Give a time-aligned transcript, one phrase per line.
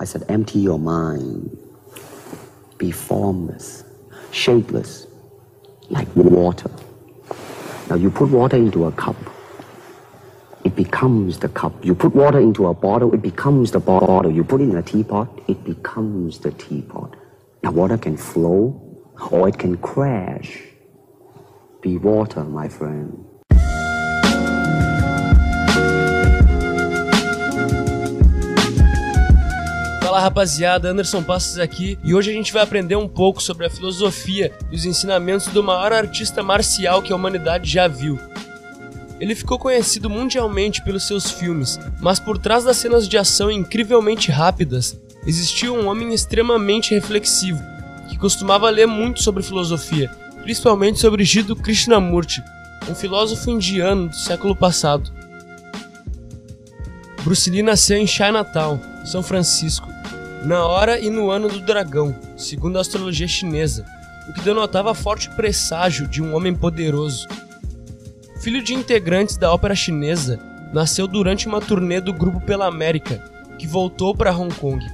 [0.00, 1.58] I said, empty your mind.
[2.76, 3.84] Be formless,
[4.30, 5.06] shapeless,
[5.90, 6.70] like water.
[7.88, 9.16] Now you put water into a cup.
[10.78, 11.72] Becomes the cup.
[11.84, 14.30] You put water into a bottle, it becomes the bottle.
[14.30, 17.16] You put it in a teapot, it becomes the teapot.
[17.64, 18.80] Now water can flow
[19.32, 20.62] or it can crash.
[21.82, 23.26] Be water, my friend.
[30.00, 33.70] Fala rapaziada, Anderson Passos aqui e hoje a gente vai aprender um pouco sobre a
[33.70, 38.16] filosofia e os ensinamentos do maior artista marcial que a humanidade já viu.
[39.20, 44.30] Ele ficou conhecido mundialmente pelos seus filmes, mas por trás das cenas de ação incrivelmente
[44.30, 47.62] rápidas, existia um homem extremamente reflexivo,
[48.08, 50.10] que costumava ler muito sobre filosofia,
[50.42, 52.42] principalmente sobre Jiddu Krishnamurti,
[52.88, 55.12] um filósofo indiano do século passado.
[57.22, 59.88] Bruce Lee nasceu em Chinatown, São Francisco,
[60.44, 63.84] na hora e no ano do dragão, segundo a astrologia chinesa,
[64.28, 67.26] o que denotava forte presságio de um homem poderoso.
[68.40, 70.38] Filho de integrantes da ópera chinesa,
[70.72, 73.20] nasceu durante uma turnê do grupo pela América,
[73.58, 74.84] que voltou para Hong Kong,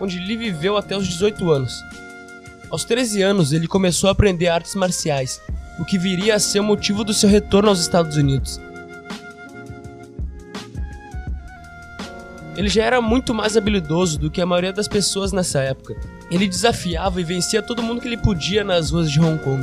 [0.00, 1.82] onde Lee viveu até os 18 anos.
[2.70, 5.40] Aos 13 anos, ele começou a aprender artes marciais,
[5.80, 8.60] o que viria a ser o motivo do seu retorno aos Estados Unidos.
[12.56, 15.96] Ele já era muito mais habilidoso do que a maioria das pessoas nessa época.
[16.30, 19.62] Ele desafiava e vencia todo mundo que ele podia nas ruas de Hong Kong.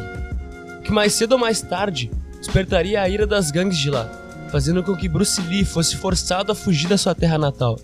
[0.83, 2.11] Que mais cedo ou mais tarde
[2.43, 4.09] despertaria a ira das gangues de lá,
[4.49, 7.79] fazendo com que Bruce Lee fosse forçado a fugir da sua terra natal.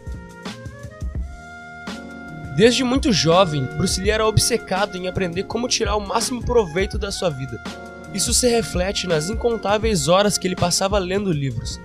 [2.58, 7.10] Desde muito jovem, Bruce Lee era obcecado em aprender como tirar o máximo proveito da
[7.10, 7.64] sua vida.
[8.14, 11.80] Isso se reflete nas incontáveis horas que ele passava lendo livros.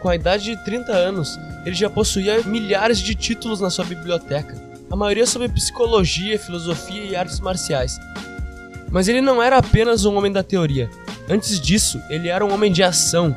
[0.00, 4.56] Com a idade de 30 anos, ele já possuía milhares de títulos na sua biblioteca,
[4.90, 8.00] a maioria sobre psicologia, filosofia e artes marciais.
[8.90, 10.88] Mas ele não era apenas um homem da teoria.
[11.30, 13.36] Antes disso, ele era um homem de ação.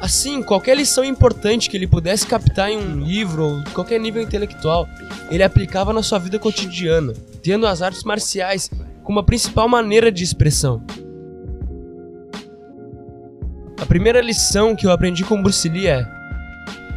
[0.00, 4.88] Assim, qualquer lição importante que ele pudesse captar em um livro ou qualquer nível intelectual,
[5.30, 7.12] ele aplicava na sua vida cotidiana,
[7.42, 8.70] tendo as artes marciais
[9.02, 10.82] como a principal maneira de expressão.
[13.80, 16.04] A primeira lição que eu aprendi com Bruce Lee é: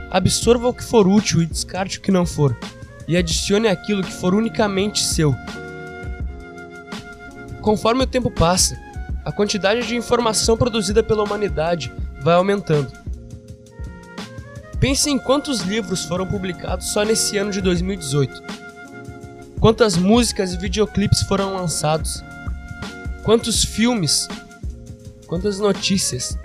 [0.09, 2.57] absorva o que for útil e descarte o que não for,
[3.07, 5.35] e adicione aquilo que for unicamente seu.
[7.61, 8.79] Conforme o tempo passa,
[9.29, 12.91] a quantidade de informação produzida pela humanidade vai aumentando.
[14.79, 18.41] Pense em quantos livros foram publicados só nesse ano de 2018.
[19.59, 22.23] Quantas músicas e videoclipes foram lançados?
[23.23, 24.27] Quantos filmes?
[25.27, 26.35] Quantas notícias?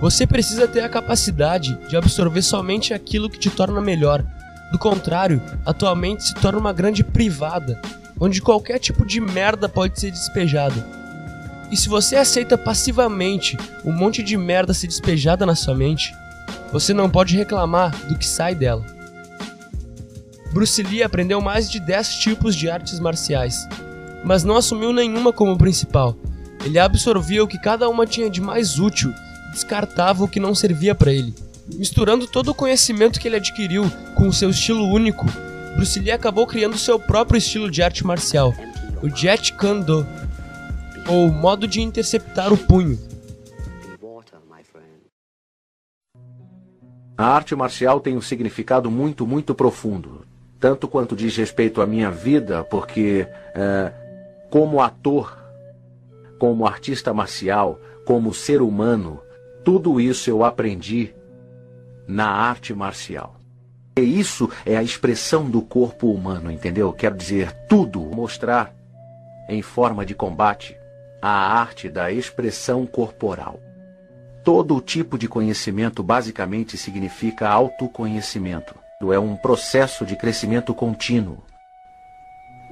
[0.00, 4.24] Você precisa ter a capacidade de absorver somente aquilo que te torna melhor.
[4.70, 7.82] Do contrário, atualmente se torna uma grande privada,
[8.20, 11.05] onde qualquer tipo de merda pode ser despejado.
[11.70, 16.14] E se você aceita passivamente um monte de merda ser despejada na sua mente,
[16.72, 18.84] você não pode reclamar do que sai dela.
[20.52, 23.68] Bruce Lee aprendeu mais de 10 tipos de artes marciais,
[24.24, 26.16] mas não assumiu nenhuma como principal.
[26.64, 29.12] Ele absorvia o que cada uma tinha de mais útil
[29.52, 31.34] descartava o que não servia para ele.
[31.74, 35.26] Misturando todo o conhecimento que ele adquiriu com o seu estilo único,
[35.74, 38.54] Bruce Lee acabou criando seu próprio estilo de arte marcial,
[39.02, 40.06] o Jet Kando,
[41.08, 42.98] ou modo de interceptar o punho.
[47.18, 50.26] A arte marcial tem um significado muito, muito profundo.
[50.60, 53.92] Tanto quanto diz respeito à minha vida, porque, é,
[54.50, 55.38] como ator,
[56.38, 59.20] como artista marcial, como ser humano,
[59.64, 61.14] tudo isso eu aprendi
[62.06, 63.36] na arte marcial.
[63.98, 66.92] E isso é a expressão do corpo humano, entendeu?
[66.92, 68.74] Quero dizer, tudo mostrar
[69.48, 70.76] em forma de combate
[71.26, 73.58] a arte da expressão corporal.
[74.44, 78.74] Todo tipo de conhecimento basicamente significa autoconhecimento.
[79.12, 81.38] É um processo de crescimento contínuo.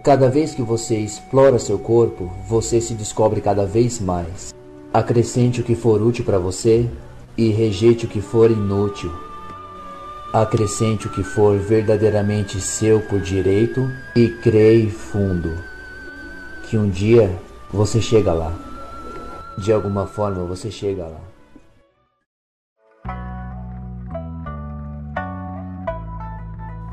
[0.03, 4.55] Cada vez que você explora seu corpo, você se descobre cada vez mais.
[4.93, 6.89] Acrescente o que for útil para você
[7.37, 9.13] e rejeite o que for inútil.
[10.33, 15.75] Acrescente o que for verdadeiramente seu por direito e creia fundo
[16.69, 17.31] que um dia
[17.75, 18.53] você chega lá.
[19.59, 21.21] De alguma forma você chega lá.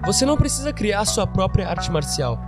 [0.04, 2.40] Você não precisa criar sua própria arte marcial,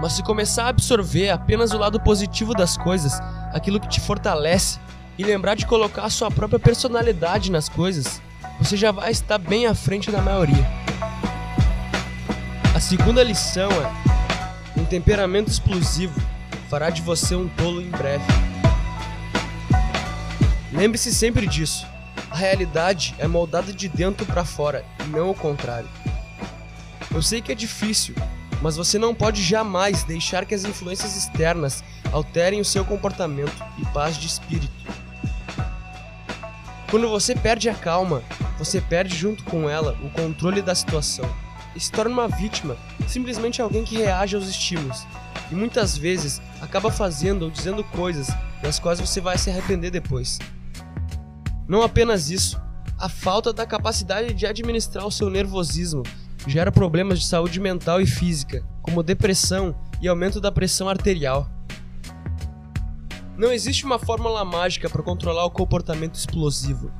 [0.00, 3.20] mas se começar a absorver apenas o lado positivo das coisas,
[3.52, 4.80] aquilo que te fortalece,
[5.18, 8.20] e lembrar de colocar sua própria personalidade nas coisas,
[8.58, 10.66] você já vai estar bem à frente da maioria.
[12.74, 16.18] A segunda lição é: um temperamento explosivo
[16.72, 18.24] fará de você um tolo em breve.
[20.72, 21.86] Lembre-se sempre disso.
[22.30, 25.88] A realidade é moldada de dentro para fora e não o contrário.
[27.10, 28.14] Eu sei que é difícil,
[28.62, 33.84] mas você não pode jamais deixar que as influências externas alterem o seu comportamento e
[33.92, 34.72] paz de espírito.
[36.90, 38.22] Quando você perde a calma,
[38.58, 41.28] você perde junto com ela o controle da situação
[41.76, 45.06] e se torna uma vítima, simplesmente alguém que reage aos estímulos
[45.50, 48.28] e muitas vezes acaba fazendo ou dizendo coisas
[48.62, 50.38] das quais você vai se arrepender depois.
[51.66, 52.60] Não apenas isso,
[52.96, 56.04] a falta da capacidade de administrar o seu nervosismo
[56.46, 61.48] gera problemas de saúde mental e física, como depressão e aumento da pressão arterial.
[63.36, 66.92] Não existe uma fórmula mágica para controlar o comportamento explosivo.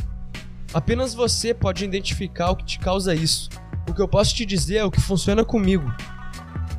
[0.74, 3.48] Apenas você pode identificar o que te causa isso.
[3.88, 5.92] O que eu posso te dizer é o que funciona comigo: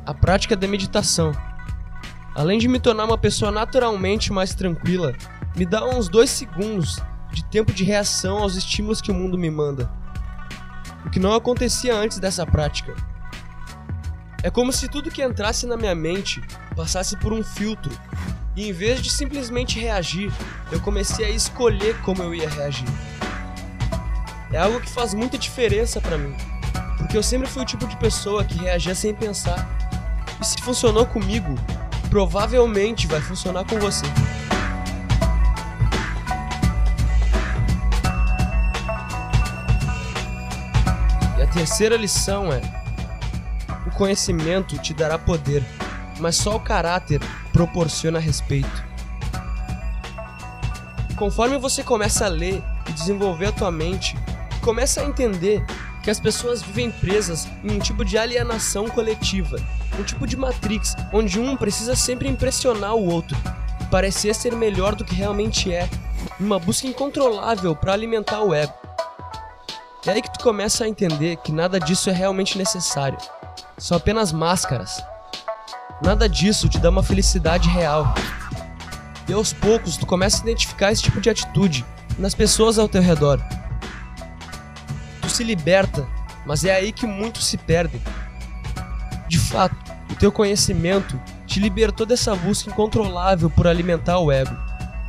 [0.04, 1.32] a prática da meditação.
[2.34, 5.14] Além de me tornar uma pessoa naturalmente mais tranquila,
[5.56, 7.00] me dá uns dois segundos
[7.32, 9.90] de tempo de reação aos estímulos que o mundo me manda
[11.04, 12.94] o que não acontecia antes dessa prática.
[14.42, 16.42] É como se tudo que entrasse na minha mente
[16.74, 17.92] passasse por um filtro,
[18.56, 20.32] e em vez de simplesmente reagir,
[20.70, 22.86] eu comecei a escolher como eu ia reagir.
[24.52, 26.34] É algo que faz muita diferença para mim,
[26.98, 29.68] porque eu sempre fui o tipo de pessoa que reagia sem pensar.
[30.40, 31.54] E se funcionou comigo,
[32.14, 34.06] provavelmente vai funcionar com você.
[41.52, 42.60] terceira lição é:
[43.86, 45.64] o conhecimento te dará poder,
[46.20, 47.20] mas só o caráter
[47.52, 48.84] proporciona respeito.
[51.16, 54.16] Conforme você começa a ler e desenvolver a tua mente,
[54.60, 55.64] começa a entender
[56.04, 59.56] que as pessoas vivem presas em um tipo de alienação coletiva,
[59.98, 63.34] um tipo de matrix onde um precisa sempre impressionar o outro,
[63.90, 65.88] parecer ser melhor do que realmente é,
[66.38, 68.74] uma busca incontrolável para alimentar o ego.
[70.06, 73.16] É aí que tu começa a entender que nada disso é realmente necessário.
[73.78, 75.02] São apenas máscaras.
[76.02, 78.12] Nada disso te dá uma felicidade real.
[79.26, 81.82] E aos poucos tu começa a identificar esse tipo de atitude
[82.18, 83.40] nas pessoas ao teu redor.
[85.34, 86.06] Se liberta,
[86.46, 88.00] mas é aí que muitos se perdem.
[89.26, 89.74] De fato,
[90.08, 94.56] o teu conhecimento te libertou dessa busca incontrolável por alimentar o ego.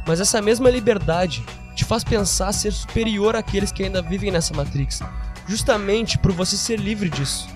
[0.08, 1.46] Mas essa mesma liberdade
[1.76, 5.00] te faz pensar ser superior àqueles que ainda vivem nessa Matrix,
[5.48, 7.48] justamente por você ser livre disso.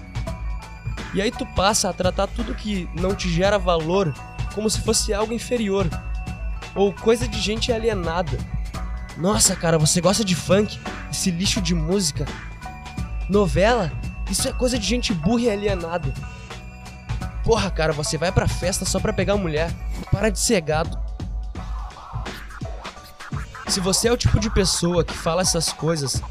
[1.15, 4.13] E aí tu passa a tratar tudo que não te gera valor
[4.53, 5.89] como se fosse algo inferior
[6.75, 8.37] ou coisa de gente alienada.
[9.17, 10.79] Nossa, cara, você gosta de funk?
[11.09, 12.27] Esse lixo de música?
[13.29, 13.91] Novela?
[14.29, 16.13] Isso é coisa de gente burra e alienada.
[17.43, 19.71] Porra, cara, você vai pra festa só pra pegar mulher.
[20.11, 20.99] Para de ser gado.
[23.67, 26.21] Se você é o tipo de pessoa que fala essas coisas,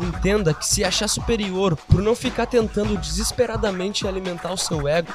[0.00, 5.12] entenda que se achar superior por não ficar tentando desesperadamente alimentar o seu ego,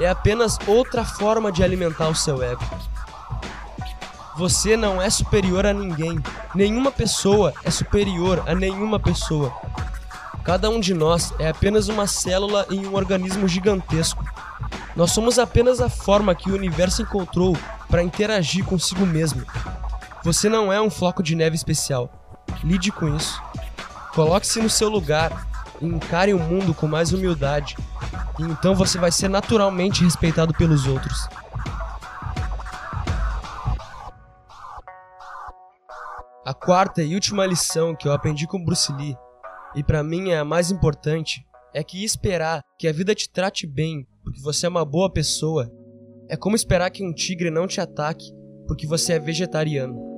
[0.00, 2.64] é apenas outra forma de alimentar o seu ego.
[4.36, 6.20] Você não é superior a ninguém.
[6.54, 9.54] Nenhuma pessoa é superior a nenhuma pessoa.
[10.44, 14.22] Cada um de nós é apenas uma célula em um organismo gigantesco.
[14.94, 17.56] Nós somos apenas a forma que o universo encontrou
[17.88, 19.42] para interagir consigo mesmo.
[20.22, 22.10] Você não é um floco de neve especial.
[22.62, 23.42] Lide com isso.
[24.14, 25.46] Coloque-se no seu lugar
[25.80, 27.76] e encare o mundo com mais humildade.
[28.38, 31.26] E então você vai ser naturalmente respeitado pelos outros.
[36.44, 39.16] A quarta e última lição que eu aprendi com Bruce Lee,
[39.74, 43.66] e para mim é a mais importante, é que esperar que a vida te trate
[43.66, 45.70] bem porque você é uma boa pessoa
[46.28, 48.32] é como esperar que um tigre não te ataque
[48.66, 50.12] porque você é vegetariano.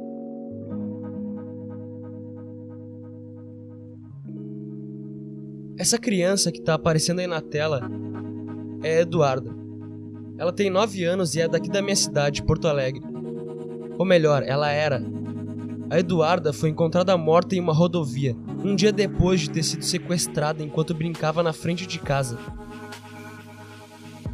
[5.79, 7.83] Essa criança que tá aparecendo aí na tela
[8.83, 9.55] é Eduarda.
[10.39, 13.03] Ela tem 9 anos e é daqui da minha cidade, Porto Alegre.
[13.99, 15.03] Ou melhor, ela era.
[15.91, 18.37] A Eduarda foi encontrada morta em uma rodovia,
[18.67, 22.37] um dia depois de ter sido sequestrada enquanto brincava na frente de casa.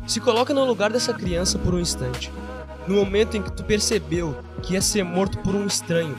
[0.07, 2.33] Se coloca no lugar dessa criança por um instante.
[2.89, 6.17] No momento em que tu percebeu que ia ser morto por um estranho,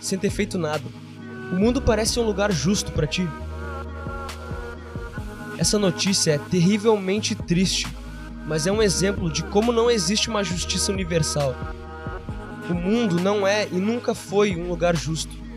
[0.00, 0.84] sem ter feito nada.
[1.52, 3.28] O mundo parece um lugar justo para ti.
[5.58, 7.88] Essa notícia é terrivelmente triste,
[8.46, 11.56] mas é um exemplo de como não existe uma justiça universal.
[12.70, 15.47] O mundo não é e nunca foi um lugar justo.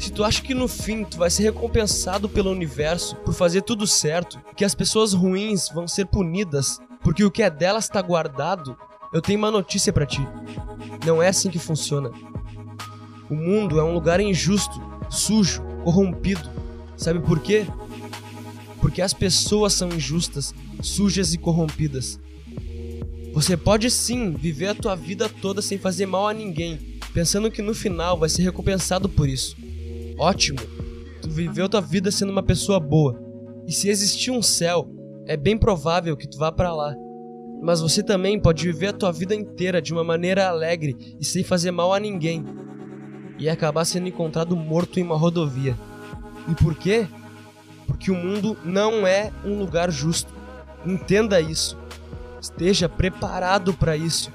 [0.00, 3.86] Se tu acha que no fim tu vai ser recompensado pelo universo por fazer tudo
[3.86, 8.74] certo, que as pessoas ruins vão ser punidas porque o que é delas está guardado,
[9.12, 10.26] eu tenho uma notícia para ti.
[11.04, 12.10] Não é assim que funciona.
[13.28, 14.80] O mundo é um lugar injusto,
[15.10, 16.48] sujo, corrompido.
[16.96, 17.66] Sabe por quê?
[18.80, 22.18] Porque as pessoas são injustas, sujas e corrompidas.
[23.34, 27.60] Você pode sim viver a tua vida toda sem fazer mal a ninguém, pensando que
[27.60, 29.56] no final vai ser recompensado por isso.
[30.20, 30.58] Ótimo!
[31.22, 33.18] Tu viveu tua vida sendo uma pessoa boa.
[33.66, 34.86] E se existir um céu,
[35.26, 36.94] é bem provável que tu vá para lá.
[37.62, 41.42] Mas você também pode viver a tua vida inteira de uma maneira alegre e sem
[41.42, 42.44] fazer mal a ninguém.
[43.38, 45.74] E acabar sendo encontrado morto em uma rodovia.
[46.46, 47.08] E por quê?
[47.86, 50.30] Porque o mundo não é um lugar justo.
[50.84, 51.78] Entenda isso.
[52.38, 54.30] Esteja preparado para isso.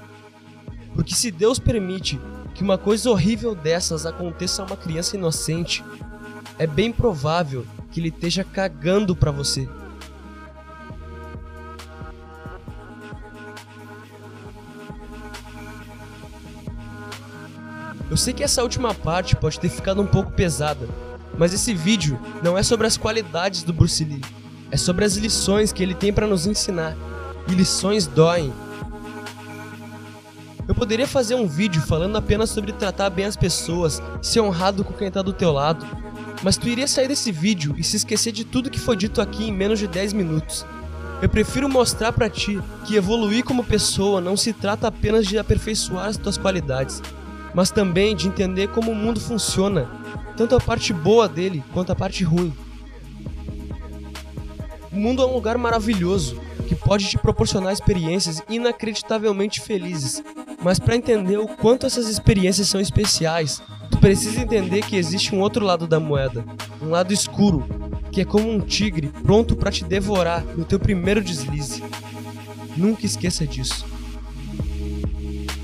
[0.96, 2.20] Porque se Deus permite
[2.56, 5.84] que uma coisa horrível dessas aconteça a uma criança inocente,
[6.58, 9.68] é bem provável que ele esteja cagando para você.
[18.08, 20.88] Eu sei que essa última parte pode ter ficado um pouco pesada,
[21.36, 24.22] mas esse vídeo não é sobre as qualidades do Bruce Lee,
[24.70, 26.96] é sobre as lições que ele tem para nos ensinar.
[27.48, 28.50] E lições doem.
[30.68, 34.92] Eu poderia fazer um vídeo falando apenas sobre tratar bem as pessoas, ser honrado com
[34.92, 35.86] quem tá do teu lado,
[36.42, 39.44] mas tu iria sair desse vídeo e se esquecer de tudo que foi dito aqui
[39.44, 40.66] em menos de 10 minutos.
[41.22, 46.06] Eu prefiro mostrar para ti que evoluir como pessoa não se trata apenas de aperfeiçoar
[46.06, 47.00] as tuas qualidades,
[47.54, 49.88] mas também de entender como o mundo funciona,
[50.36, 52.52] tanto a parte boa dele quanto a parte ruim.
[54.92, 60.22] O mundo é um lugar maravilhoso que pode te proporcionar experiências inacreditavelmente felizes,
[60.62, 65.40] mas para entender o quanto essas experiências são especiais, tu precisa entender que existe um
[65.40, 66.44] outro lado da moeda,
[66.82, 67.64] um lado escuro,
[68.10, 71.82] que é como um tigre pronto para te devorar no teu primeiro deslize.
[72.76, 73.84] Nunca esqueça disso.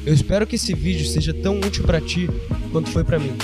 [0.05, 2.29] Eu espero que esse vídeo seja tão útil para ti
[2.73, 3.37] quanto foi para mim.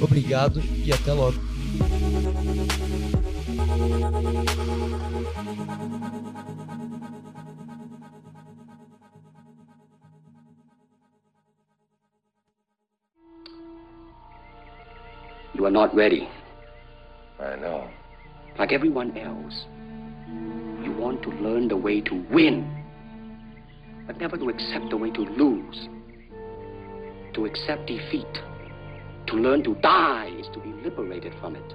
[0.00, 1.45] Obrigado e até logo.
[15.76, 16.26] Not ready.
[17.38, 17.86] I know.
[18.58, 19.66] Like everyone else,
[20.82, 22.82] you want to learn the way to win,
[24.06, 25.88] but never to accept the way to lose.
[27.34, 28.34] To accept defeat,
[29.26, 31.74] to learn to die is to be liberated from it.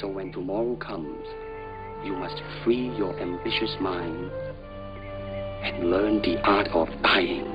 [0.00, 1.26] So when tomorrow comes,
[2.02, 4.30] you must free your ambitious mind
[5.64, 7.53] and learn the art of dying.